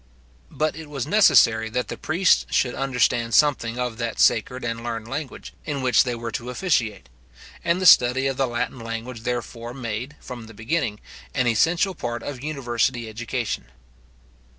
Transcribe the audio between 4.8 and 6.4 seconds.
learned language in which they were